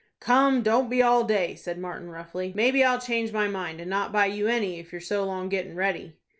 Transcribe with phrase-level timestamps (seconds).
[0.19, 2.53] "Come, don't be all day," said Martin, roughly.
[2.55, 5.75] "Maybe I'll change my mind, and not buy you any if you're so long gettin'
[5.75, 6.17] ready."